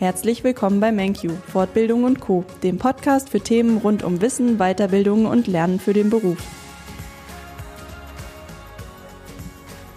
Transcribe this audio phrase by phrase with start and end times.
[0.00, 5.26] Herzlich willkommen bei MenQ, Fortbildung und Co., dem Podcast für Themen rund um Wissen, Weiterbildung
[5.26, 6.38] und Lernen für den Beruf.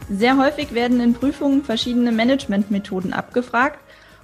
[0.09, 3.79] Sehr häufig werden in Prüfungen verschiedene Managementmethoden abgefragt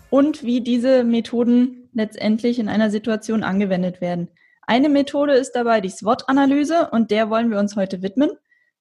[0.09, 4.27] und wie diese Methoden letztendlich in einer Situation angewendet werden.
[4.67, 8.31] Eine Methode ist dabei die SWOT-Analyse und der wollen wir uns heute widmen.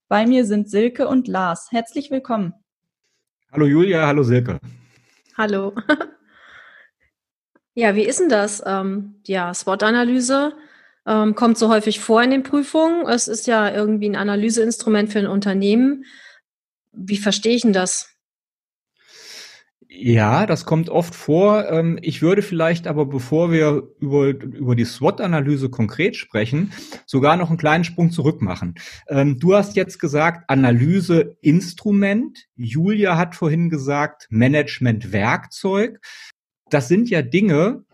[0.09, 1.69] Bei mir sind Silke und Lars.
[1.71, 2.55] Herzlich willkommen.
[3.53, 4.59] Hallo Julia, hallo Silke.
[5.37, 5.75] Hallo.
[7.79, 8.61] Ja, wie ist denn das?
[8.67, 10.53] Ähm, ja, SWOT-Analyse
[11.07, 13.07] ähm, kommt so häufig vor in den Prüfungen.
[13.07, 16.05] Es ist ja irgendwie ein Analyseinstrument für ein Unternehmen.
[16.91, 18.09] Wie verstehe ich denn das?
[19.89, 21.71] Ja, das kommt oft vor.
[21.71, 26.73] Ähm, ich würde vielleicht aber, bevor wir über, über die SWOT-Analyse konkret sprechen,
[27.07, 28.75] sogar noch einen kleinen Sprung zurück machen.
[29.07, 32.41] Ähm, du hast jetzt gesagt, Analyseinstrument.
[32.57, 36.01] Julia hat vorhin gesagt, Management-Werkzeug
[36.71, 37.85] das sind ja Dinge,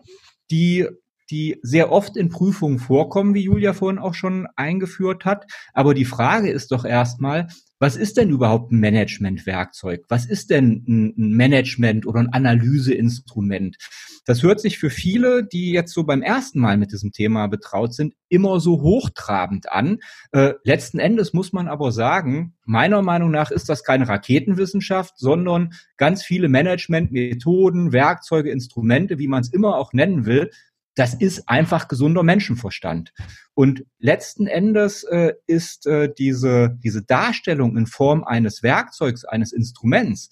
[0.50, 0.86] die
[1.30, 5.46] die sehr oft in Prüfungen vorkommen, wie Julia vorhin auch schon eingeführt hat.
[5.72, 10.04] Aber die Frage ist doch erstmal, was ist denn überhaupt ein Managementwerkzeug?
[10.08, 13.76] Was ist denn ein Management oder ein Analyseinstrument?
[14.24, 17.92] Das hört sich für viele, die jetzt so beim ersten Mal mit diesem Thema betraut
[17.92, 19.98] sind, immer so hochtrabend an.
[20.32, 25.74] Äh, letzten Endes muss man aber sagen, meiner Meinung nach ist das keine Raketenwissenschaft, sondern
[25.98, 30.50] ganz viele Managementmethoden, Werkzeuge, Instrumente, wie man es immer auch nennen will,
[30.94, 33.12] das ist einfach gesunder Menschenverstand.
[33.54, 40.30] Und letzten Endes äh, ist äh, diese, diese Darstellung in Form eines Werkzeugs, eines Instruments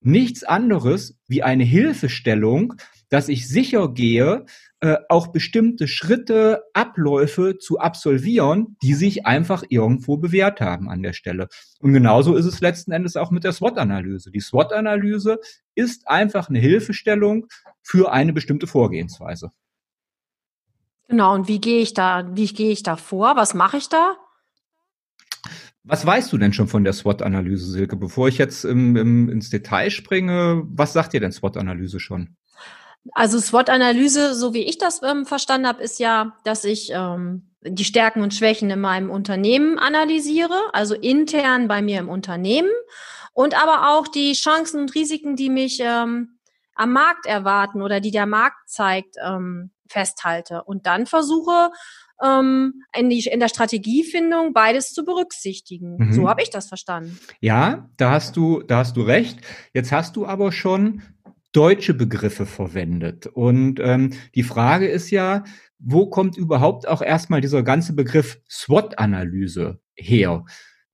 [0.00, 2.74] nichts anderes wie eine Hilfestellung,
[3.08, 4.44] dass ich sicher gehe,
[4.80, 11.14] äh, auch bestimmte Schritte, Abläufe zu absolvieren, die sich einfach irgendwo bewährt haben an der
[11.14, 11.48] Stelle.
[11.80, 14.30] Und genauso ist es letzten Endes auch mit der SWOT-Analyse.
[14.30, 15.40] Die SWOT-Analyse
[15.74, 17.46] ist einfach eine Hilfestellung
[17.82, 19.50] für eine bestimmte Vorgehensweise.
[21.08, 23.34] Genau, und wie gehe ich da, wie gehe ich da vor?
[23.36, 24.16] Was mache ich da?
[25.82, 27.96] Was weißt du denn schon von der SWOT-Analyse, Silke?
[27.96, 32.36] Bevor ich jetzt im, im, ins Detail springe, was sagt dir denn SWOT-Analyse schon?
[33.12, 37.84] Also SWOT-Analyse, so wie ich das ähm, verstanden habe, ist ja, dass ich ähm, die
[37.84, 42.70] Stärken und Schwächen in meinem Unternehmen analysiere, also intern bei mir im Unternehmen
[43.32, 46.38] und aber auch die Chancen und Risiken, die mich ähm,
[46.74, 51.70] am Markt erwarten oder die der Markt zeigt, ähm, festhalte und dann versuche,
[52.22, 55.96] ähm, in, die, in der Strategiefindung beides zu berücksichtigen.
[55.98, 56.12] Mhm.
[56.12, 57.18] So habe ich das verstanden.
[57.40, 59.40] Ja, da hast du, da hast du recht.
[59.72, 61.02] Jetzt hast du aber schon
[61.52, 63.26] deutsche Begriffe verwendet.
[63.26, 65.44] Und ähm, die Frage ist ja,
[65.78, 70.44] wo kommt überhaupt auch erstmal dieser ganze Begriff SWOT-Analyse her?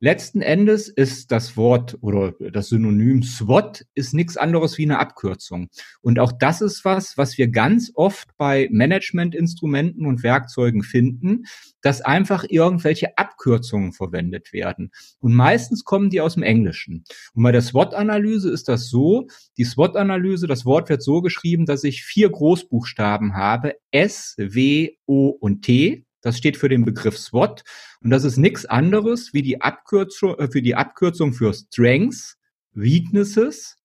[0.05, 5.71] Letzten Endes ist das Wort oder das Synonym SWOT ist nichts anderes wie eine Abkürzung.
[6.03, 11.45] Und auch das ist was, was wir ganz oft bei Managementinstrumenten und Werkzeugen finden,
[11.81, 14.91] dass einfach irgendwelche Abkürzungen verwendet werden.
[15.21, 17.05] Und meistens kommen die aus dem Englischen.
[17.33, 21.83] Und bei der SWOT-Analyse ist das so, die SWOT-Analyse, das Wort wird so geschrieben, dass
[21.83, 26.04] ich vier Großbuchstaben habe, S, W, O und T.
[26.25, 27.65] Das steht für den Begriff SWOT.
[28.01, 32.39] Und das ist nichts anderes wie die Abkürzung, äh, für die Abkürzung für Strengths,
[32.73, 33.77] Weaknesses,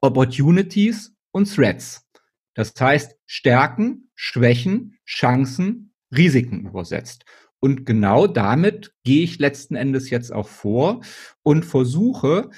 [0.00, 2.06] Opportunities und Threats.
[2.54, 7.26] Das heißt Stärken, Schwächen, Chancen, Risiken übersetzt.
[7.60, 11.02] Und genau damit gehe ich letzten Endes jetzt auch vor
[11.42, 12.50] und versuche,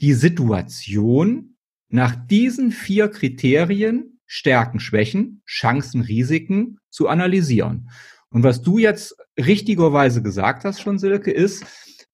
[0.00, 1.56] die Situation
[1.88, 7.90] nach diesen vier Kriterien Stärken, Schwächen, Chancen, Risiken zu analysieren.
[8.30, 11.64] Und was du jetzt richtigerweise gesagt hast schon, Silke, ist,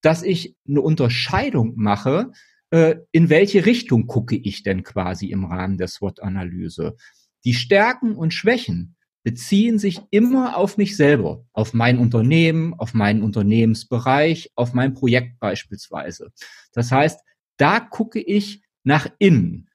[0.00, 2.30] dass ich eine Unterscheidung mache,
[2.70, 6.97] äh, in welche Richtung gucke ich denn quasi im Rahmen der SWOT-Analyse.
[7.44, 13.22] Die Stärken und Schwächen beziehen sich immer auf mich selber, auf mein Unternehmen, auf meinen
[13.22, 16.31] Unternehmensbereich, auf mein Projekt beispielsweise.
[16.72, 17.20] Das heißt,
[17.56, 19.70] da gucke ich nach innen.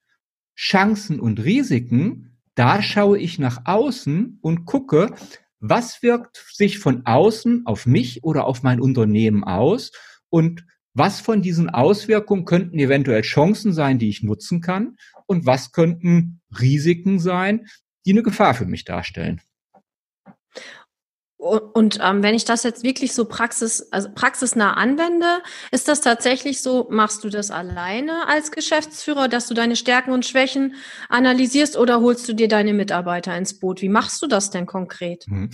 [0.55, 5.15] Chancen und Risiken, da schaue ich nach außen und gucke,
[5.59, 9.91] was wirkt sich von außen auf mich oder auf mein Unternehmen aus
[10.29, 14.97] und was von diesen Auswirkungen könnten eventuell Chancen sein, die ich nutzen kann
[15.27, 17.67] und was könnten Risiken sein,
[18.05, 19.41] die eine Gefahr für mich darstellen.
[21.49, 25.25] Und ähm, wenn ich das jetzt wirklich so praxis, also praxisnah anwende,
[25.71, 30.25] ist das tatsächlich so, machst du das alleine als Geschäftsführer, dass du deine Stärken und
[30.25, 30.75] Schwächen
[31.09, 33.81] analysierst oder holst du dir deine Mitarbeiter ins Boot?
[33.81, 35.25] Wie machst du das denn konkret?
[35.27, 35.49] Mhm.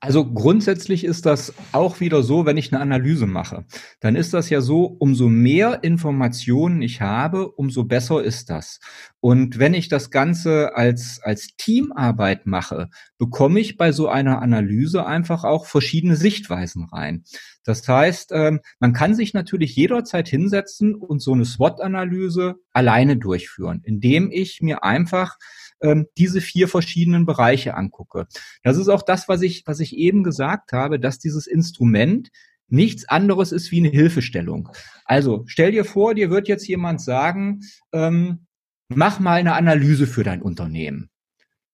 [0.00, 3.64] Also grundsätzlich ist das auch wieder so, wenn ich eine Analyse mache,
[4.00, 8.80] dann ist das ja so, umso mehr Informationen ich habe, umso besser ist das.
[9.20, 15.06] Und wenn ich das Ganze als, als Teamarbeit mache, bekomme ich bei so einer Analyse
[15.06, 17.24] einfach auch verschiedene Sichtweisen rein.
[17.64, 23.80] Das heißt, ähm, man kann sich natürlich jederzeit hinsetzen und so eine SWOT-Analyse alleine durchführen,
[23.82, 25.36] indem ich mir einfach
[25.80, 28.26] ähm, diese vier verschiedenen Bereiche angucke.
[28.62, 32.30] Das ist auch das, was ich, was ich eben gesagt habe, dass dieses Instrument
[32.68, 34.68] nichts anderes ist wie eine Hilfestellung.
[35.04, 37.60] Also stell dir vor, dir wird jetzt jemand sagen,
[37.92, 38.46] ähm,
[38.88, 41.10] mach mal eine Analyse für dein Unternehmen.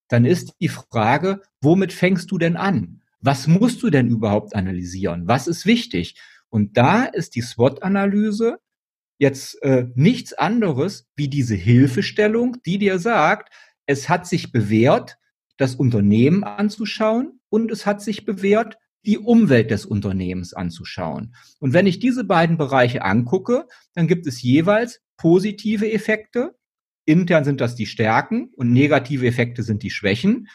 [0.09, 3.00] Dann ist die Frage, womit fängst du denn an?
[3.21, 5.29] Was musst du denn überhaupt analysieren?
[5.29, 6.17] Was ist wichtig?
[6.49, 8.59] Und da ist die SWOT-Analyse
[9.19, 13.53] jetzt äh, nichts anderes wie diese Hilfestellung, die dir sagt,
[13.87, 15.19] es hat sich bewährt,
[15.59, 21.35] das Unternehmen anzuschauen und es hat sich bewährt, die Umwelt des Unternehmens anzuschauen.
[21.59, 26.57] Und wenn ich diese beiden Bereiche angucke, dann gibt es jeweils positive Effekte.
[27.05, 30.49] Intern sind das die Stärken und negative Effekte sind die Schwächen.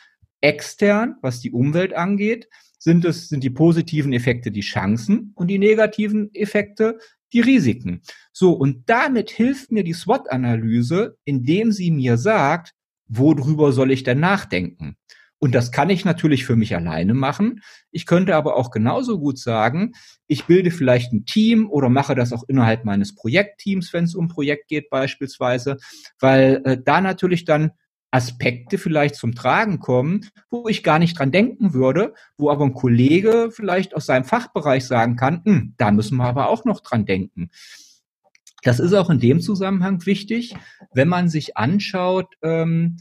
[0.45, 2.47] Extern, was die Umwelt angeht,
[2.77, 6.99] sind es, sind die positiven Effekte die Chancen und die negativen Effekte
[7.33, 8.01] die Risiken.
[8.31, 8.53] So.
[8.53, 12.73] Und damit hilft mir die SWOT-Analyse, indem sie mir sagt,
[13.07, 14.97] worüber soll ich denn nachdenken?
[15.39, 17.61] Und das kann ich natürlich für mich alleine machen.
[17.91, 19.93] Ich könnte aber auch genauso gut sagen,
[20.27, 24.27] ich bilde vielleicht ein Team oder mache das auch innerhalb meines Projektteams, wenn es um
[24.27, 25.77] Projekt geht beispielsweise,
[26.19, 27.71] weil äh, da natürlich dann
[28.15, 32.73] Aspekte vielleicht zum Tragen kommen, wo ich gar nicht dran denken würde, wo aber ein
[32.73, 37.05] Kollege vielleicht aus seinem Fachbereich sagen kann, hm, da müssen wir aber auch noch dran
[37.05, 37.49] denken.
[38.63, 40.55] Das ist auch in dem Zusammenhang wichtig,
[40.93, 42.97] wenn man sich anschaut, ähm,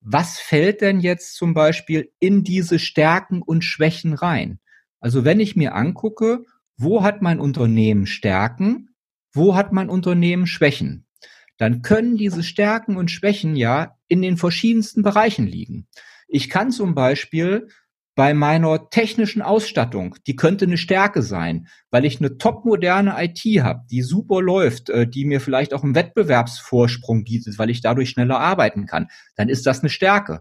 [0.00, 4.60] was fällt denn jetzt zum Beispiel in diese Stärken und Schwächen rein?
[4.98, 6.44] Also wenn ich mir angucke,
[6.76, 8.90] wo hat mein Unternehmen Stärken,
[9.32, 11.06] wo hat mein Unternehmen Schwächen,
[11.56, 15.86] dann können diese Stärken und Schwächen ja in den verschiedensten Bereichen liegen.
[16.28, 17.68] Ich kann zum Beispiel
[18.16, 23.82] bei meiner technischen Ausstattung, die könnte eine Stärke sein, weil ich eine topmoderne IT habe,
[23.90, 28.38] die super läuft, äh, die mir vielleicht auch einen Wettbewerbsvorsprung bietet, weil ich dadurch schneller
[28.38, 30.40] arbeiten kann, dann ist das eine Stärke.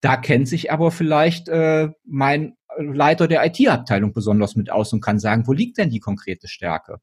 [0.00, 5.18] Da kennt sich aber vielleicht äh, mein Leiter der IT-Abteilung besonders mit aus und kann
[5.18, 7.00] sagen, wo liegt denn die konkrete Stärke?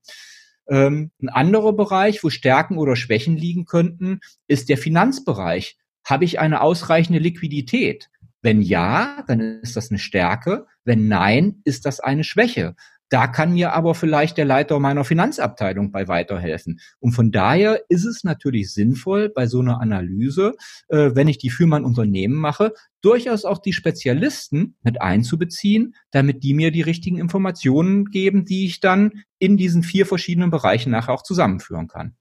[0.69, 5.77] Ähm, ein anderer Bereich, wo Stärken oder Schwächen liegen könnten, ist der Finanzbereich.
[6.05, 8.09] Habe ich eine ausreichende Liquidität?
[8.41, 10.67] Wenn ja, dann ist das eine Stärke.
[10.83, 12.75] Wenn nein, ist das eine Schwäche.
[13.09, 16.79] Da kann mir aber vielleicht der Leiter meiner Finanzabteilung bei weiterhelfen.
[16.99, 20.53] Und von daher ist es natürlich sinnvoll, bei so einer Analyse,
[20.89, 26.43] äh, wenn ich die für mein Unternehmen mache, durchaus auch die Spezialisten mit einzubeziehen, damit
[26.43, 31.13] die mir die richtigen Informationen geben, die ich dann in diesen vier verschiedenen Bereichen nachher
[31.13, 32.15] auch zusammenführen kann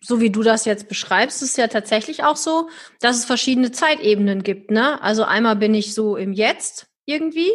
[0.00, 2.68] so wie du das jetzt beschreibst, ist ja tatsächlich auch so,
[3.00, 4.70] dass es verschiedene Zeitebenen gibt.
[4.70, 5.00] Ne?
[5.02, 7.50] Also einmal bin ich so im Jetzt irgendwie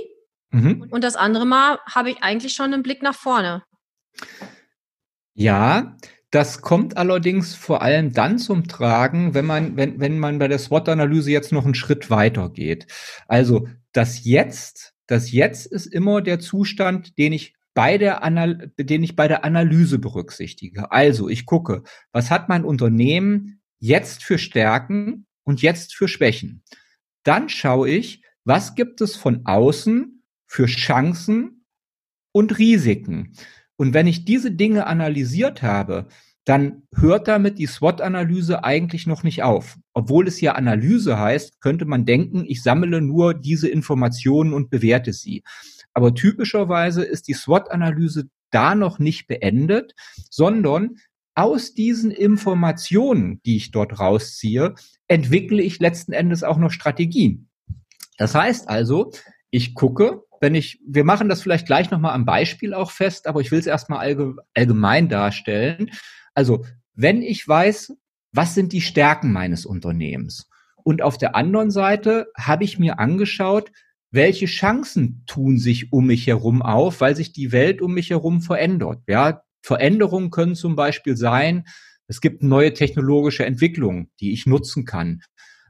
[0.55, 0.87] mhm.
[0.89, 3.63] und das andere Mal habe ich eigentlich schon einen Blick nach vorne.
[5.33, 5.97] Ja,
[6.31, 10.59] das kommt allerdings vor allem dann zum Tragen, wenn man, wenn, wenn man bei der
[10.59, 12.87] SWOT-Analyse jetzt noch einen Schritt weiter geht.
[13.27, 19.03] Also das Jetzt, das Jetzt ist immer der Zustand, den ich bei der Anal den
[19.03, 20.91] ich bei der Analyse berücksichtige.
[20.91, 26.63] Also ich gucke, was hat mein Unternehmen jetzt für Stärken und jetzt für Schwächen.
[27.23, 30.14] Dann schaue ich, was gibt es von außen
[30.47, 31.65] für Chancen
[32.31, 33.33] und Risiken.
[33.77, 36.07] Und wenn ich diese Dinge analysiert habe,
[36.45, 39.77] dann hört damit die SWOT-Analyse eigentlich noch nicht auf.
[39.93, 45.11] Obwohl es ja Analyse heißt, könnte man denken, ich sammle nur diese Informationen und bewerte
[45.11, 45.43] sie.
[45.93, 49.95] Aber typischerweise ist die SWOT-Analyse da noch nicht beendet,
[50.29, 50.97] sondern
[51.33, 54.75] aus diesen Informationen, die ich dort rausziehe,
[55.07, 57.49] entwickle ich letzten Endes auch noch Strategien.
[58.17, 59.11] Das heißt also,
[59.49, 63.41] ich gucke, wenn ich, wir machen das vielleicht gleich nochmal am Beispiel auch fest, aber
[63.41, 64.15] ich will es erstmal
[64.53, 65.89] allgemein darstellen.
[66.35, 67.93] Also, wenn ich weiß,
[68.31, 70.47] was sind die Stärken meines Unternehmens?
[70.83, 73.71] Und auf der anderen Seite habe ich mir angeschaut,
[74.11, 78.43] welche Chancen tun sich um mich herum auf, weil sich die Welt um mich herum
[78.43, 79.01] verändert.
[79.07, 81.63] Ja, Veränderungen können zum Beispiel sein,
[82.07, 85.23] es gibt neue technologische Entwicklungen, die ich nutzen kann.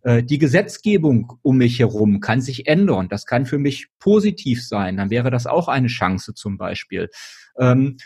[0.06, 3.10] Äh, die Gesetzgebung um mich herum kann sich ändern.
[3.10, 4.98] Das kann für mich positiv sein.
[4.98, 7.10] Dann wäre das auch eine Chance zum Beispiel.
[7.60, 7.98] Ähm,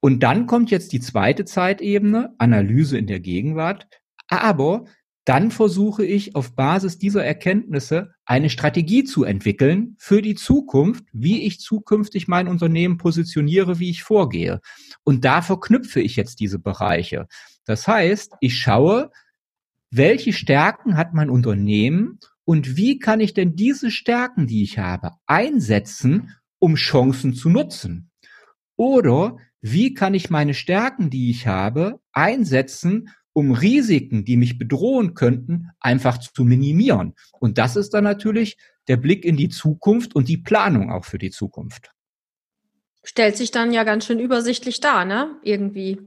[0.00, 3.88] und dann kommt jetzt die zweite Zeitebene, Analyse in der Gegenwart.
[4.28, 4.84] Aber
[5.24, 11.46] dann versuche ich auf Basis dieser Erkenntnisse eine Strategie zu entwickeln für die Zukunft, wie
[11.46, 14.60] ich zukünftig mein Unternehmen positioniere, wie ich vorgehe.
[15.04, 17.26] Und da verknüpfe ich jetzt diese Bereiche.
[17.64, 19.10] Das heißt, ich schaue,
[19.96, 25.12] welche Stärken hat mein Unternehmen und wie kann ich denn diese Stärken, die ich habe,
[25.26, 28.10] einsetzen, um Chancen zu nutzen?
[28.76, 35.14] Oder wie kann ich meine Stärken, die ich habe, einsetzen, um Risiken, die mich bedrohen
[35.14, 37.14] könnten, einfach zu minimieren.
[37.32, 38.56] Und das ist dann natürlich
[38.88, 41.93] der Blick in die Zukunft und die Planung auch für die Zukunft.
[43.06, 45.36] Stellt sich dann ja ganz schön übersichtlich dar, ne?
[45.42, 46.00] Irgendwie.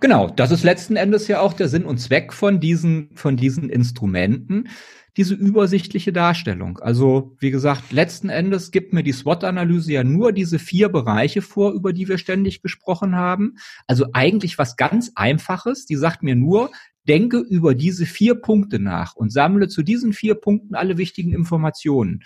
[0.00, 3.70] Genau, das ist letzten Endes ja auch der Sinn und Zweck von diesen, von diesen
[3.70, 4.68] Instrumenten,
[5.16, 6.78] diese übersichtliche Darstellung.
[6.80, 11.72] Also, wie gesagt, letzten Endes gibt mir die SWOT-Analyse ja nur diese vier Bereiche vor,
[11.72, 13.54] über die wir ständig gesprochen haben.
[13.86, 15.86] Also eigentlich was ganz Einfaches.
[15.86, 16.70] Die sagt mir nur,
[17.08, 22.22] denke über diese vier Punkte nach und sammle zu diesen vier Punkten alle wichtigen Informationen.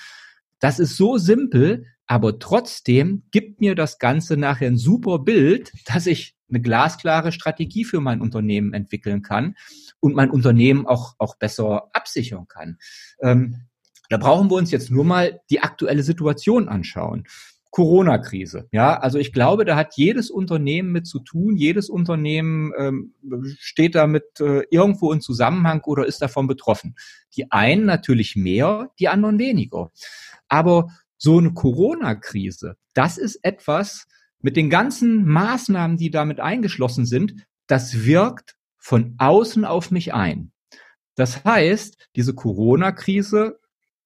[0.59, 6.07] Das ist so simpel, aber trotzdem gibt mir das Ganze nachher ein super Bild, dass
[6.07, 9.55] ich eine glasklare Strategie für mein Unternehmen entwickeln kann
[10.01, 12.79] und mein Unternehmen auch, auch besser absichern kann.
[13.21, 13.67] Ähm,
[14.09, 17.25] da brauchen wir uns jetzt nur mal die aktuelle Situation anschauen.
[17.71, 18.67] Corona-Krise.
[18.73, 21.57] Ja, also ich glaube, da hat jedes Unternehmen mit zu tun.
[21.57, 23.13] Jedes Unternehmen ähm,
[23.59, 26.97] steht damit äh, irgendwo in Zusammenhang oder ist davon betroffen.
[27.37, 29.93] Die einen natürlich mehr, die anderen weniger.
[30.49, 34.07] Aber so eine Corona-Krise, das ist etwas
[34.41, 40.53] mit den ganzen Maßnahmen, die damit eingeschlossen sind, das wirkt von außen auf mich ein.
[41.17, 43.59] Das heißt, diese Corona-Krise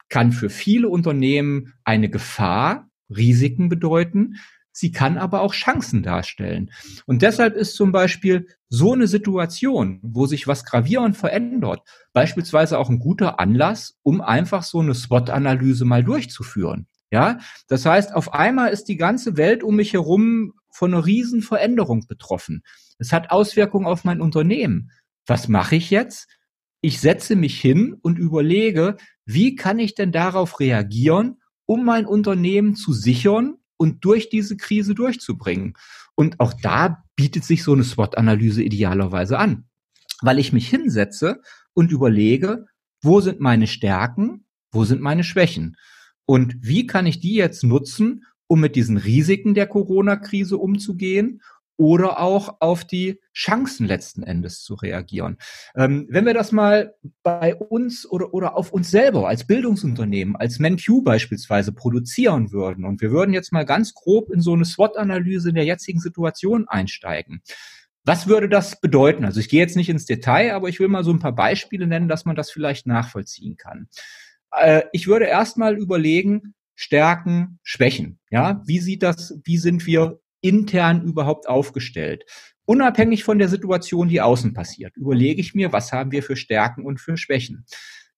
[0.08, 4.36] kann für viele Unternehmen eine Gefahr, Risiken bedeuten.
[4.72, 6.70] Sie kann aber auch Chancen darstellen.
[7.04, 11.82] Und deshalb ist zum Beispiel so eine Situation, wo sich was gravierend verändert,
[12.14, 16.86] beispielsweise auch ein guter Anlass, um einfach so eine SWOT-Analyse mal durchzuführen.
[17.12, 21.42] Ja, das heißt, auf einmal ist die ganze Welt um mich herum von einer riesen
[21.42, 22.62] Veränderung betroffen.
[22.98, 24.90] Es hat Auswirkungen auf mein Unternehmen.
[25.26, 26.26] Was mache ich jetzt?
[26.80, 32.76] Ich setze mich hin und überlege, wie kann ich denn darauf reagieren, um mein Unternehmen
[32.76, 35.74] zu sichern und durch diese Krise durchzubringen.
[36.14, 39.68] Und auch da bietet sich so eine SWOT-Analyse idealerweise an,
[40.22, 41.42] weil ich mich hinsetze
[41.74, 42.64] und überlege,
[43.02, 45.76] wo sind meine Stärken, wo sind meine Schwächen
[46.26, 51.40] und wie kann ich die jetzt nutzen, um mit diesen Risiken der Corona-Krise umzugehen
[51.76, 55.38] oder auch auf die Chancen letzten Endes zu reagieren.
[55.74, 60.58] Ähm, wenn wir das mal bei uns oder, oder auf uns selber als Bildungsunternehmen, als
[60.58, 65.48] MenQ beispielsweise produzieren würden und wir würden jetzt mal ganz grob in so eine SWOT-Analyse
[65.48, 67.42] in der jetzigen Situation einsteigen.
[68.04, 69.24] Was würde das bedeuten?
[69.24, 71.86] Also ich gehe jetzt nicht ins Detail, aber ich will mal so ein paar Beispiele
[71.86, 73.88] nennen, dass man das vielleicht nachvollziehen kann.
[74.52, 78.18] Äh, ich würde erstmal überlegen, Stärken, Schwächen.
[78.30, 82.24] Ja, wie sieht das, wie sind wir intern überhaupt aufgestellt?
[82.64, 86.84] Unabhängig von der Situation, die außen passiert, überlege ich mir, was haben wir für Stärken
[86.84, 87.66] und für Schwächen.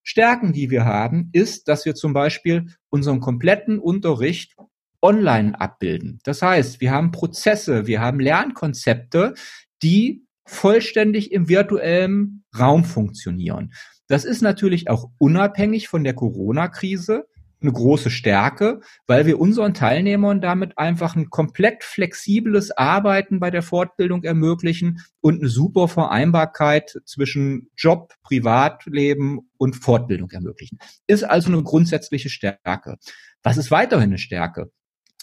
[0.03, 4.55] Stärken, die wir haben, ist, dass wir zum Beispiel unseren kompletten Unterricht
[5.01, 6.21] online abbilden.
[6.25, 9.35] Das heißt, wir haben Prozesse, wir haben Lernkonzepte,
[9.83, 13.73] die vollständig im virtuellen Raum funktionieren.
[14.09, 17.27] Das ist natürlich auch unabhängig von der Corona-Krise
[17.65, 23.63] eine große Stärke, weil wir unseren Teilnehmern damit einfach ein komplett flexibles Arbeiten bei der
[23.63, 30.79] Fortbildung ermöglichen und eine super Vereinbarkeit zwischen Job, Privatleben und Fortbildung ermöglichen.
[31.07, 32.97] Ist also eine grundsätzliche Stärke.
[33.43, 34.71] Was ist weiterhin eine Stärke?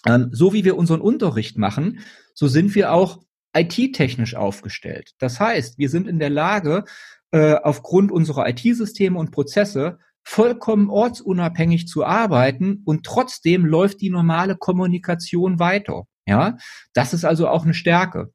[0.05, 1.99] Ähm, so wie wir unseren Unterricht machen,
[2.33, 3.19] so sind wir auch
[3.55, 5.11] IT-technisch aufgestellt.
[5.19, 6.85] Das heißt, wir sind in der Lage,
[7.31, 14.55] äh, aufgrund unserer IT-Systeme und Prozesse vollkommen ortsunabhängig zu arbeiten und trotzdem läuft die normale
[14.55, 16.03] Kommunikation weiter.
[16.27, 16.57] Ja,
[16.93, 18.31] das ist also auch eine Stärke.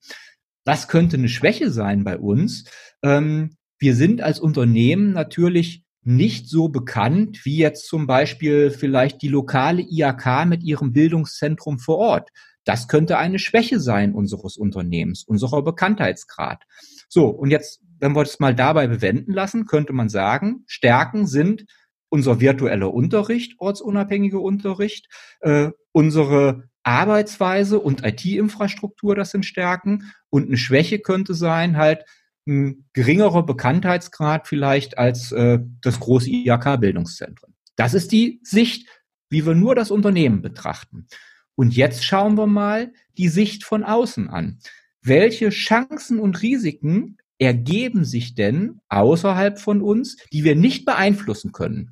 [0.64, 2.64] Was könnte eine Schwäche sein bei uns?
[3.02, 9.28] Ähm, wir sind als Unternehmen natürlich nicht so bekannt wie jetzt zum Beispiel vielleicht die
[9.28, 12.30] lokale IAK mit ihrem Bildungszentrum vor Ort.
[12.64, 16.62] Das könnte eine Schwäche sein unseres Unternehmens, unserer Bekanntheitsgrad.
[17.08, 21.66] So, und jetzt, wenn wir es mal dabei bewenden lassen, könnte man sagen, Stärken sind
[22.08, 25.08] unser virtueller Unterricht, ortsunabhängiger Unterricht,
[25.40, 30.12] äh, unsere Arbeitsweise und IT-Infrastruktur, das sind Stärken.
[30.30, 32.04] Und eine Schwäche könnte sein, halt
[32.46, 37.54] ein geringerer Bekanntheitsgrad vielleicht als äh, das große IHK-Bildungszentrum.
[37.74, 38.88] Das ist die Sicht,
[39.28, 41.08] wie wir nur das Unternehmen betrachten.
[41.56, 44.60] Und jetzt schauen wir mal die Sicht von außen an.
[45.02, 51.90] Welche Chancen und Risiken ergeben sich denn außerhalb von uns, die wir nicht beeinflussen können,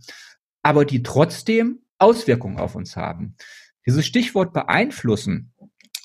[0.62, 3.36] aber die trotzdem Auswirkungen auf uns haben?
[3.86, 5.52] Dieses Stichwort beeinflussen,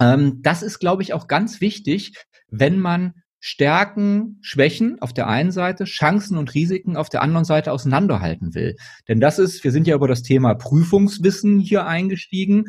[0.01, 2.13] ähm, das ist, glaube ich, auch ganz wichtig,
[2.49, 7.71] wenn man Stärken, Schwächen auf der einen Seite, Chancen und Risiken auf der anderen Seite
[7.71, 8.75] auseinanderhalten will.
[9.07, 12.65] Denn das ist, wir sind ja über das Thema Prüfungswissen hier eingestiegen.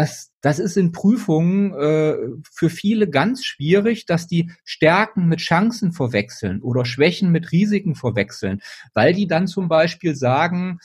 [0.00, 2.14] Das, das ist in Prüfungen äh,
[2.50, 8.62] für viele ganz schwierig, dass die Stärken mit Chancen verwechseln oder Schwächen mit Risiken verwechseln,
[8.94, 10.78] weil die dann zum Beispiel sagen,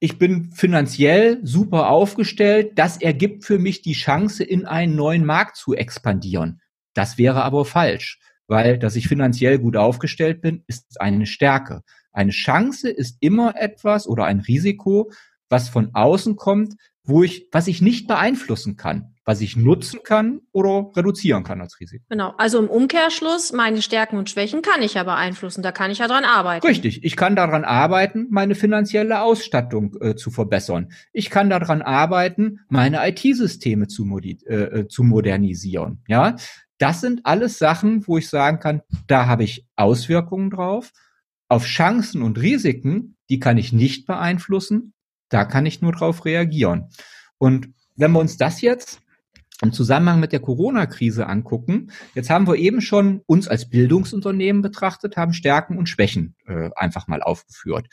[0.00, 5.54] ich bin finanziell super aufgestellt, das ergibt für mich die Chance, in einen neuen Markt
[5.54, 6.60] zu expandieren.
[6.92, 11.82] Das wäre aber falsch, weil dass ich finanziell gut aufgestellt bin, ist eine Stärke.
[12.10, 15.12] Eine Chance ist immer etwas oder ein Risiko,
[15.48, 16.74] was von außen kommt,
[17.10, 21.78] wo ich, was ich nicht beeinflussen kann, was ich nutzen kann oder reduzieren kann als
[21.78, 22.04] Risiko.
[22.08, 22.34] Genau.
[22.38, 25.62] Also im Umkehrschluss, meine Stärken und Schwächen kann ich ja beeinflussen.
[25.62, 26.66] Da kann ich ja dran arbeiten.
[26.66, 27.04] Richtig.
[27.04, 30.92] Ich kann daran arbeiten, meine finanzielle Ausstattung äh, zu verbessern.
[31.12, 36.02] Ich kann daran arbeiten, meine IT-Systeme zu, äh, äh, zu modernisieren.
[36.08, 36.36] Ja.
[36.78, 40.92] Das sind alles Sachen, wo ich sagen kann, da habe ich Auswirkungen drauf.
[41.48, 44.94] Auf Chancen und Risiken, die kann ich nicht beeinflussen.
[45.30, 46.90] Da kann ich nur drauf reagieren.
[47.38, 49.00] Und wenn wir uns das jetzt
[49.62, 55.16] im Zusammenhang mit der Corona-Krise angucken, jetzt haben wir eben schon uns als Bildungsunternehmen betrachtet,
[55.16, 57.86] haben Stärken und Schwächen äh, einfach mal aufgeführt.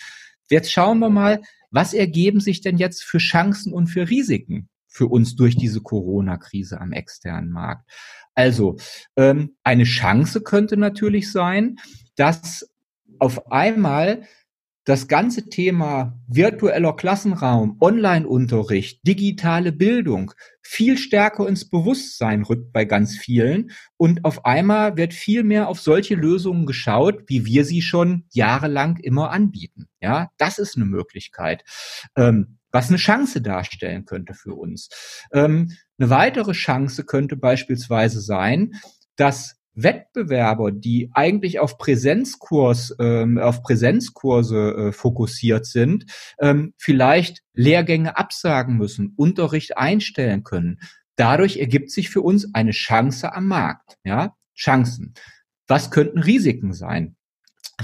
[0.50, 1.42] Jetzt schauen wir mal,
[1.72, 6.80] was ergeben sich denn jetzt für Chancen und für Risiken für uns durch diese Corona-Krise
[6.80, 7.90] am externen Markt?
[8.34, 8.78] Also
[9.16, 11.78] ähm, eine Chance könnte natürlich sein,
[12.16, 12.70] dass
[13.20, 14.24] auf einmal
[14.88, 23.18] das ganze Thema virtueller Klassenraum, Online-Unterricht, digitale Bildung viel stärker ins Bewusstsein rückt bei ganz
[23.18, 23.72] vielen.
[23.98, 28.96] Und auf einmal wird viel mehr auf solche Lösungen geschaut, wie wir sie schon jahrelang
[28.96, 29.90] immer anbieten.
[30.00, 31.66] Ja, das ist eine Möglichkeit.
[32.16, 34.88] Ähm, was eine Chance darstellen könnte für uns.
[35.34, 38.76] Ähm, eine weitere Chance könnte beispielsweise sein,
[39.18, 46.06] dass Wettbewerber, die eigentlich auf Präsenzkurs, ähm, auf Präsenzkurse äh, fokussiert sind,
[46.40, 50.80] ähm, vielleicht Lehrgänge absagen müssen, Unterricht einstellen können.
[51.16, 53.98] Dadurch ergibt sich für uns eine Chance am Markt.
[54.04, 55.14] Ja, Chancen.
[55.68, 57.16] Was könnten Risiken sein?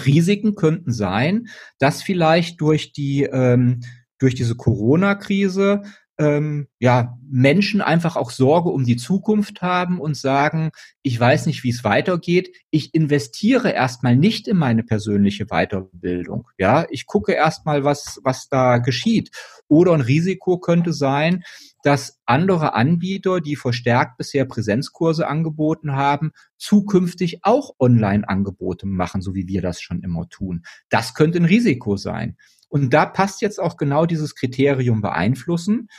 [0.05, 3.81] Risiken könnten sein, dass vielleicht durch die ähm,
[4.17, 5.81] durch diese Corona-Krise
[6.23, 11.63] ähm, ja, Menschen einfach auch Sorge um die Zukunft haben und sagen, ich weiß nicht,
[11.63, 12.55] wie es weitergeht.
[12.69, 16.47] Ich investiere erstmal nicht in meine persönliche Weiterbildung.
[16.57, 19.31] Ja, ich gucke erstmal, was, was da geschieht.
[19.67, 21.43] Oder ein Risiko könnte sein,
[21.83, 29.47] dass andere Anbieter, die verstärkt bisher Präsenzkurse angeboten haben, zukünftig auch Online-Angebote machen, so wie
[29.47, 30.63] wir das schon immer tun.
[30.89, 32.37] Das könnte ein Risiko sein.
[32.69, 35.89] Und da passt jetzt auch genau dieses Kriterium beeinflussen.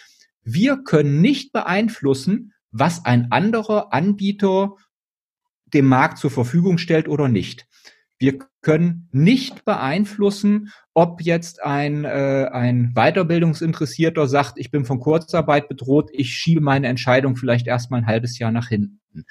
[0.44, 4.76] Wir können nicht beeinflussen, was ein anderer Anbieter
[5.66, 7.66] dem Markt zur Verfügung stellt oder nicht.
[8.18, 15.68] Wir können nicht beeinflussen, ob jetzt ein, äh, ein Weiterbildungsinteressierter sagt, ich bin von Kurzarbeit
[15.68, 19.24] bedroht, ich schiebe meine Entscheidung vielleicht erstmal ein halbes Jahr nach hinten.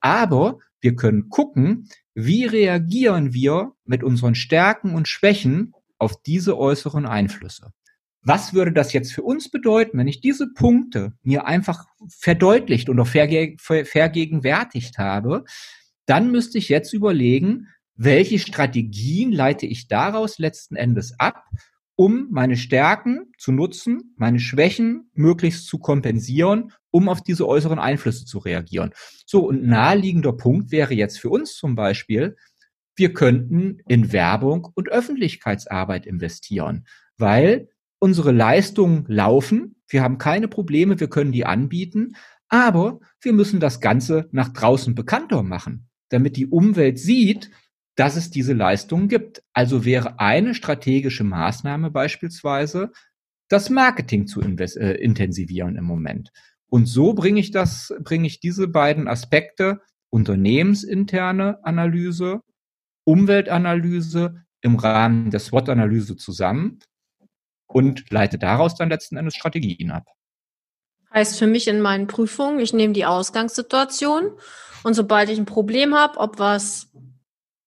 [0.00, 7.06] Aber wir können gucken, wie reagieren wir mit unseren Stärken und Schwächen auf diese äußeren
[7.06, 7.72] Einflüsse.
[8.22, 13.04] Was würde das jetzt für uns bedeuten, wenn ich diese Punkte mir einfach verdeutlicht oder
[13.04, 15.44] verge vergegenwärtigt habe?
[16.06, 21.44] Dann müsste ich jetzt überlegen, welche Strategien leite ich daraus letzten Endes ab,
[21.96, 28.24] um meine Stärken zu nutzen, meine Schwächen möglichst zu kompensieren, um auf diese äußeren Einflüsse
[28.24, 28.92] zu reagieren.
[29.26, 32.36] So, und naheliegender Punkt wäre jetzt für uns zum Beispiel,
[32.94, 41.00] wir könnten in Werbung und Öffentlichkeitsarbeit investieren, weil unsere Leistungen laufen, wir haben keine Probleme,
[41.00, 42.14] wir können die anbieten,
[42.48, 47.50] aber wir müssen das Ganze nach draußen bekannter machen, damit die Umwelt sieht,
[47.94, 49.42] dass es diese Leistungen gibt.
[49.52, 52.92] Also wäre eine strategische Maßnahme beispielsweise,
[53.48, 56.30] das Marketing zu äh, intensivieren im Moment.
[56.70, 59.80] Und so bringe ich das, bringe ich diese beiden Aspekte,
[60.10, 62.42] unternehmensinterne Analyse
[63.08, 66.78] Umweltanalyse im Rahmen der SWOT-Analyse zusammen
[67.68, 70.06] und leite daraus dann letzten Endes Strategien ab.
[71.14, 74.32] Heißt für mich in meinen Prüfungen, ich nehme die Ausgangssituation
[74.82, 76.88] und sobald ich ein Problem habe, ob was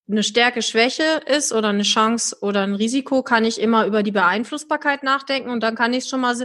[0.09, 4.11] eine Stärke, Schwäche ist oder eine Chance oder ein Risiko, kann ich immer über die
[4.11, 6.35] Beeinflussbarkeit nachdenken und dann kann ich es schon mal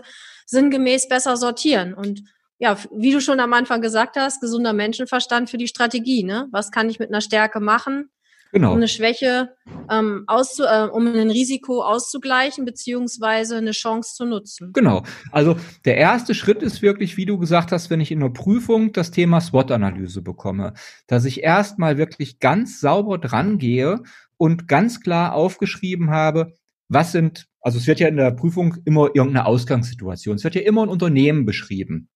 [0.47, 1.92] sinngemäß besser sortieren.
[1.92, 2.23] Und
[2.59, 6.23] ja, wie du schon am Anfang gesagt hast, gesunder Menschenverstand für die Strategie.
[6.23, 6.49] Ne?
[6.53, 8.11] Was kann ich mit einer Stärke machen?
[8.57, 8.71] Genau.
[8.71, 9.51] um eine Schwäche
[9.90, 14.73] ähm, auszu äh, um ein Risiko auszugleichen, beziehungsweise eine Chance zu nutzen.
[14.73, 15.03] Genau.
[15.31, 18.92] Also der erste Schritt ist wirklich, wie du gesagt hast, wenn ich in der Prüfung
[18.92, 20.73] das Thema SWOT-Analyse bekomme,
[21.07, 24.01] dass ich erstmal wirklich ganz sauber dran gehe
[24.38, 26.55] und ganz klar aufgeschrieben habe,
[26.88, 30.62] was sind, also es wird ja in der Prüfung immer irgendeine Ausgangssituation, es wird ja
[30.62, 32.09] immer ein Unternehmen beschrieben.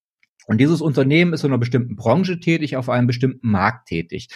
[0.46, 4.28] Und dieses Unternehmen ist in einer bestimmten Branche tätig, auf einem bestimmten Markt tätig.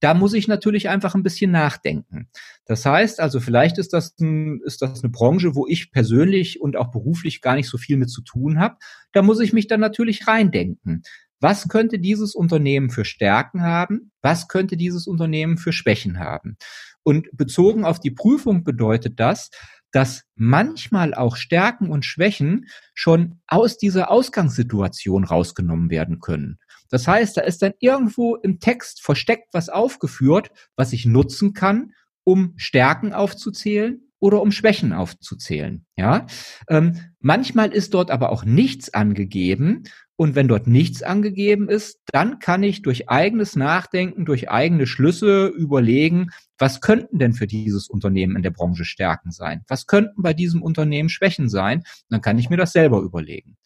[0.00, 2.28] Da muss ich natürlich einfach ein bisschen nachdenken.
[2.64, 6.76] Das heißt also, vielleicht ist das, ein, ist das eine Branche, wo ich persönlich und
[6.76, 8.76] auch beruflich gar nicht so viel mit zu tun habe.
[9.12, 11.02] Da muss ich mich dann natürlich reindenken.
[11.40, 14.12] Was könnte dieses Unternehmen für Stärken haben?
[14.20, 16.56] Was könnte dieses Unternehmen für Schwächen haben?
[17.02, 19.50] Und bezogen auf die Prüfung bedeutet das,
[19.90, 26.58] dass manchmal auch Stärken und Schwächen schon aus dieser Ausgangssituation rausgenommen werden können.
[26.90, 31.92] Das heißt, da ist dann irgendwo im Text versteckt was aufgeführt, was ich nutzen kann,
[32.24, 35.86] um Stärken aufzuzählen oder um Schwächen aufzuzählen.
[35.96, 36.26] Ja,
[36.68, 39.84] ähm, manchmal ist dort aber auch nichts angegeben.
[40.16, 45.46] Und wenn dort nichts angegeben ist, dann kann ich durch eigenes Nachdenken, durch eigene Schlüsse
[45.46, 49.62] überlegen, was könnten denn für dieses Unternehmen in der Branche Stärken sein?
[49.66, 51.84] Was könnten bei diesem Unternehmen Schwächen sein?
[52.10, 53.56] Dann kann ich mir das selber überlegen.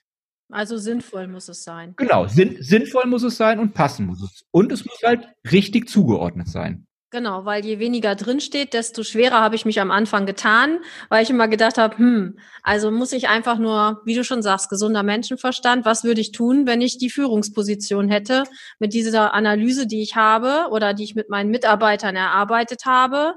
[0.54, 1.94] Also sinnvoll muss es sein.
[1.96, 4.44] Genau, sinn, sinnvoll muss es sein und passen muss es.
[4.52, 6.86] Und es muss halt richtig zugeordnet sein.
[7.10, 11.30] Genau, weil je weniger drinsteht, desto schwerer habe ich mich am Anfang getan, weil ich
[11.30, 15.84] immer gedacht habe, hm, also muss ich einfach nur, wie du schon sagst, gesunder Menschenverstand,
[15.84, 18.44] was würde ich tun, wenn ich die Führungsposition hätte
[18.78, 23.34] mit dieser Analyse, die ich habe oder die ich mit meinen Mitarbeitern erarbeitet habe,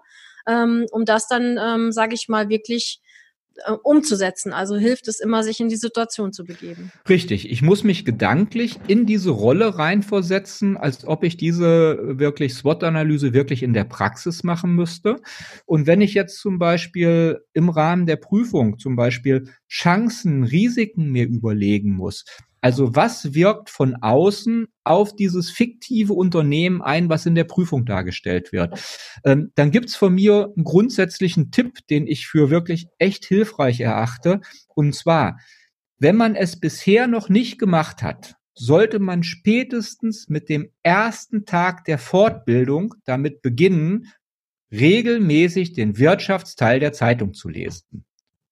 [0.47, 3.01] ähm, um das dann, ähm, sage ich mal, wirklich
[3.65, 4.53] äh, umzusetzen.
[4.53, 6.91] Also hilft es immer, sich in die Situation zu begeben.
[7.07, 7.49] Richtig.
[7.49, 13.63] Ich muss mich gedanklich in diese Rolle reinversetzen, als ob ich diese wirklich SWOT-Analyse wirklich
[13.63, 15.17] in der Praxis machen müsste.
[15.65, 21.27] Und wenn ich jetzt zum Beispiel im Rahmen der Prüfung zum Beispiel Chancen, Risiken mir
[21.27, 22.25] überlegen muss,
[22.67, 28.51] also was wirkt von außen auf dieses fiktive Unternehmen ein, was in der Prüfung dargestellt
[28.51, 28.77] wird?
[29.23, 34.41] Ähm, dann gibt's von mir einen grundsätzlichen Tipp, den ich für wirklich echt hilfreich erachte.
[34.75, 35.39] Und zwar,
[35.97, 41.85] wenn man es bisher noch nicht gemacht hat, sollte man spätestens mit dem ersten Tag
[41.85, 44.11] der Fortbildung damit beginnen,
[44.73, 48.03] regelmäßig den Wirtschaftsteil der Zeitung zu lesen.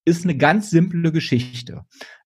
[0.05, 1.81] Ist eine ganz simple Geschichte.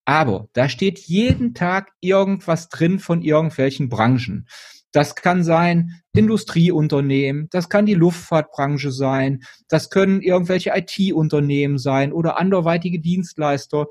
[0.10, 4.48] Aber da steht jeden Tag irgendwas drin von irgendwelchen Branchen.
[4.91, 12.39] Das kann sein Industrieunternehmen, das kann die Luftfahrtbranche sein, das können irgendwelche IT-Unternehmen sein oder
[12.39, 13.86] anderweitige Dienstleister.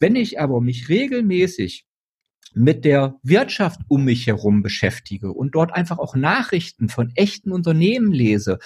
[0.00, 1.84] Wenn ich aber mich regelmäßig
[2.54, 8.10] mit der Wirtschaft um mich herum beschäftige und dort einfach auch Nachrichten von echten Unternehmen
[8.10, 8.58] lese,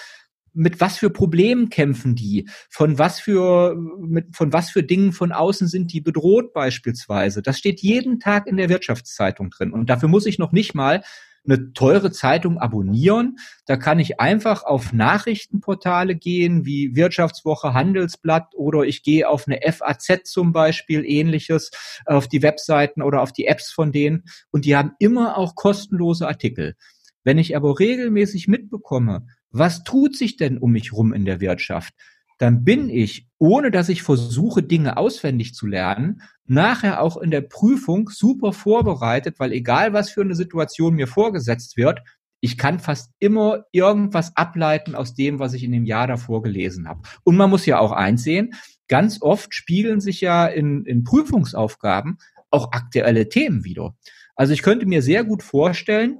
[0.57, 2.49] mit was für Problemen kämpfen die?
[2.69, 7.41] Von was für, mit, von was für Dingen von außen sind die bedroht beispielsweise?
[7.41, 9.71] Das steht jeden Tag in der Wirtschaftszeitung drin.
[9.71, 11.03] Und dafür muss ich noch nicht mal
[11.45, 13.37] eine teure Zeitung abonnieren.
[13.65, 19.59] Da kann ich einfach auf Nachrichtenportale gehen, wie Wirtschaftswoche, Handelsblatt oder ich gehe auf eine
[19.71, 21.71] FAZ zum Beispiel, ähnliches,
[22.05, 24.23] auf die Webseiten oder auf die Apps von denen.
[24.51, 26.75] Und die haben immer auch kostenlose Artikel.
[27.23, 31.93] Wenn ich aber regelmäßig mitbekomme, was tut sich denn um mich rum in der Wirtschaft?
[32.37, 37.41] Dann bin ich, ohne dass ich versuche, Dinge auswendig zu lernen, nachher auch in der
[37.41, 42.01] Prüfung super vorbereitet, weil egal was für eine Situation mir vorgesetzt wird,
[42.39, 46.87] ich kann fast immer irgendwas ableiten aus dem, was ich in dem Jahr davor gelesen
[46.87, 47.01] habe.
[47.23, 48.53] Und man muss ja auch einsehen,
[48.87, 52.19] ganz oft spiegeln sich ja in, in Prüfungsaufgaben
[52.51, 53.95] auch aktuelle Themen wieder.
[54.35, 56.19] Also ich könnte mir sehr gut vorstellen,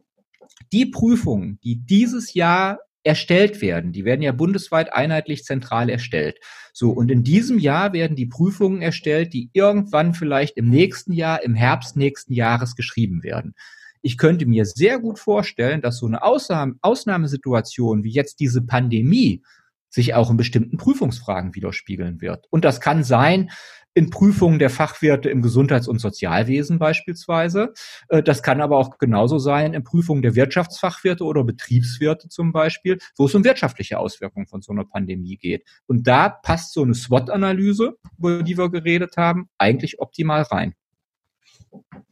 [0.74, 3.92] die Prüfungen, die dieses Jahr erstellt werden.
[3.92, 6.40] Die werden ja bundesweit einheitlich zentral erstellt.
[6.74, 11.44] So, und in diesem Jahr werden die Prüfungen erstellt, die irgendwann vielleicht im nächsten Jahr,
[11.44, 13.56] im Herbst nächsten Jahres geschrieben werden.
[14.02, 19.42] Ich könnte mir sehr gut vorstellen, dass so eine Ausnahme, Ausnahmesituation wie jetzt diese Pandemie
[19.90, 22.46] sich auch in bestimmten Prüfungsfragen widerspiegeln wird.
[22.50, 23.50] Und das kann sein,
[23.98, 27.74] in Prüfungen der Fachwerte im Gesundheits- und Sozialwesen beispielsweise.
[28.10, 33.00] Äh, das kann aber auch genauso sein in Prüfungen der Wirtschaftsfachwerte oder Betriebswerte zum Beispiel,
[33.18, 35.66] wo es um wirtschaftliche Auswirkungen von so einer Pandemie geht.
[35.88, 40.76] Und da passt so eine SWOT-Analyse, über die wir geredet haben, eigentlich optimal rein.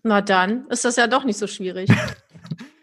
[0.02, 1.88] Na dann ist das ja doch nicht so schwierig.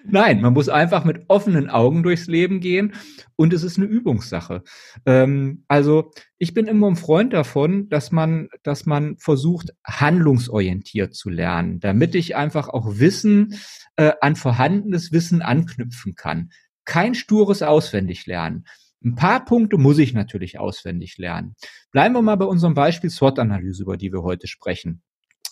[0.05, 2.95] Nein, man muss einfach mit offenen Augen durchs Leben gehen
[3.37, 4.63] und es ist eine Übungssache.
[5.07, 11.31] Ähm, also ich bin immer ein Freund davon, dass man, dass man versucht, handlungsorientiert zu
[11.31, 13.59] lernen, damit ich einfach auch Wissen
[13.97, 16.51] äh, an vorhandenes Wissen anknüpfen kann.
[16.85, 18.67] Kein stures Auswendiglernen.
[19.05, 21.55] Ein paar Punkte muss ich natürlich auswendig lernen.
[21.91, 25.03] Bleiben wir mal bei unserem Beispiel SWOT-Analyse, über die wir heute sprechen.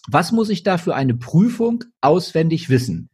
[0.08, 3.09] Was muss ich da für eine Prüfung auswendig wissen?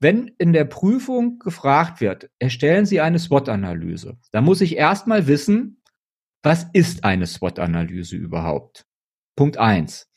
[0.00, 5.82] Wenn in der Prüfung gefragt wird, erstellen Sie eine SWOT-Analyse, dann muss ich erstmal wissen,
[6.42, 8.86] was ist eine SWOT-Analyse überhaupt?
[9.36, 10.10] Punkt eins.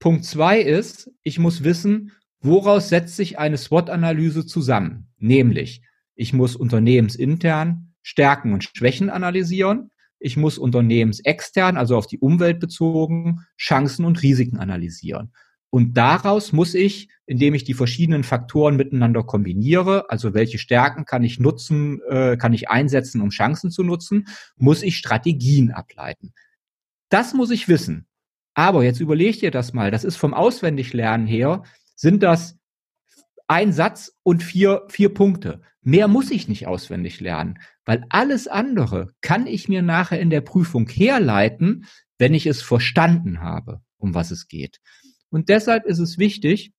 [0.00, 5.08] Punkt zwei ist, ich muss wissen, woraus setzt sich eine SWOT-Analyse zusammen?
[5.18, 5.82] Nämlich,
[6.14, 9.90] ich muss unternehmensintern Stärken und Schwächen analysieren.
[10.18, 15.32] Ich muss unternehmensextern, also auf die Umwelt bezogen, Chancen und Risiken analysieren.
[15.74, 21.24] Und daraus muss ich, indem ich die verschiedenen Faktoren miteinander kombiniere, also welche Stärken kann
[21.24, 26.34] ich nutzen, äh, kann ich einsetzen, um Chancen zu nutzen, muss ich Strategien ableiten.
[27.08, 28.06] Das muss ich wissen.
[28.52, 31.62] Aber jetzt überleg dir das mal, das ist vom Auswendiglernen her,
[31.96, 32.58] sind das
[33.48, 35.62] ein Satz und vier, vier Punkte.
[35.80, 40.42] Mehr muss ich nicht auswendig lernen, weil alles andere kann ich mir nachher in der
[40.42, 41.86] Prüfung herleiten,
[42.18, 44.80] wenn ich es verstanden habe, um was es geht.
[45.32, 46.72] Und deshalb ist es wichtig,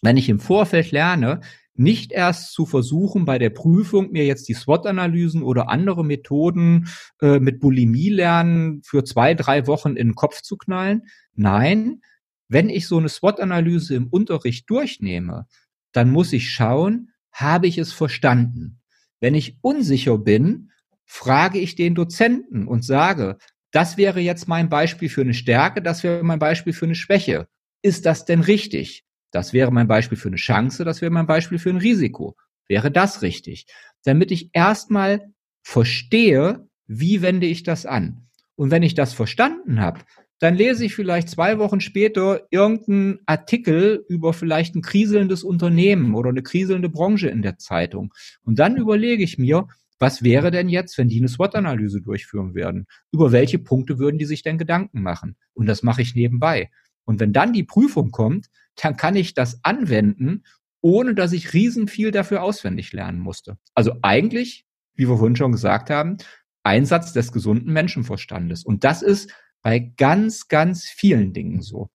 [0.00, 1.40] wenn ich im Vorfeld lerne,
[1.74, 6.88] nicht erst zu versuchen, bei der Prüfung mir jetzt die SWOT-Analysen oder andere Methoden
[7.20, 11.02] äh, mit Bulimie lernen für zwei, drei Wochen in den Kopf zu knallen.
[11.34, 12.00] Nein,
[12.48, 15.46] wenn ich so eine SWOT-Analyse im Unterricht durchnehme,
[15.92, 18.80] dann muss ich schauen, habe ich es verstanden?
[19.20, 20.70] Wenn ich unsicher bin,
[21.04, 23.36] frage ich den Dozenten und sage,
[23.70, 27.46] das wäre jetzt mein Beispiel für eine Stärke, das wäre mein Beispiel für eine Schwäche
[27.82, 29.04] ist das denn richtig?
[29.30, 32.36] Das wäre mein Beispiel für eine Chance, das wäre mein Beispiel für ein Risiko.
[32.66, 33.66] Wäre das richtig?
[34.04, 38.28] Damit ich erstmal verstehe, wie wende ich das an?
[38.56, 40.00] Und wenn ich das verstanden habe,
[40.38, 46.30] dann lese ich vielleicht zwei Wochen später irgendeinen Artikel über vielleicht ein kriselndes Unternehmen oder
[46.30, 48.14] eine kriselnde Branche in der Zeitung.
[48.42, 49.66] Und dann überlege ich mir,
[49.98, 52.86] was wäre denn jetzt, wenn die eine SWOT-Analyse durchführen werden?
[53.10, 55.36] Über welche Punkte würden die sich denn Gedanken machen?
[55.54, 56.70] Und das mache ich nebenbei.
[57.08, 60.44] Und wenn dann die Prüfung kommt, dann kann ich das anwenden,
[60.82, 63.56] ohne dass ich riesen viel dafür auswendig lernen musste.
[63.74, 66.18] Also eigentlich, wie wir vorhin schon gesagt haben,
[66.64, 68.62] Einsatz des gesunden Menschenverstandes.
[68.62, 71.88] Und das ist bei ganz, ganz vielen Dingen so.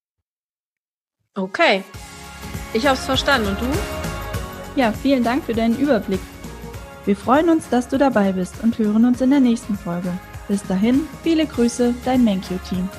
[1.35, 1.83] Okay.
[2.73, 3.49] Ich habe es verstanden.
[3.49, 3.67] Und du?
[4.75, 6.21] Ja, vielen Dank für deinen Überblick.
[7.05, 10.11] Wir freuen uns, dass du dabei bist und hören uns in der nächsten Folge.
[10.47, 12.89] Bis dahin, viele Grüße, dein MenQ-Team.